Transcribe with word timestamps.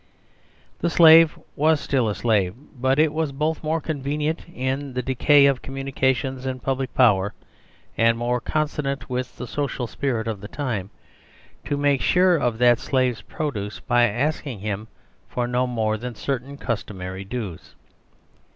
The 0.79 0.89
Slave 0.89 1.37
was 1.55 1.79
still 1.79 2.09
a 2.09 2.15
Slave, 2.15 2.55
but 2.75 2.97
it 2.97 3.13
was 3.13 3.31
both 3.31 3.63
more 3.63 3.79
convenient 3.79 4.49
in 4.51 4.95
thedecay 4.95 5.47
of 5.47 5.61
communicationsandpublic 5.61 6.87
power, 6.95 7.35
and 7.95 8.17
more 8.17 8.41
consonant 8.41 9.11
with 9.11 9.37
the 9.37 9.45
social 9.45 9.85
spirit 9.85 10.27
of 10.27 10.41
the 10.41 10.47
time 10.47 10.89
to 11.65 11.77
make 11.77 12.01
sure 12.01 12.35
of 12.35 12.57
that 12.57 12.79
Slave's 12.79 13.21
produce 13.21 13.79
by 13.79 14.05
ask 14.07 14.37
43 14.37 14.37
THE 14.37 14.37
SERVILE 14.37 14.37
STATE 14.37 14.51
ing 14.51 14.59
him 14.71 14.87
for 15.27 15.47
no 15.47 15.67
more 15.67 15.97
than 15.97 16.15
certain 16.15 16.57
customary 16.57 17.23
dues. 17.23 17.75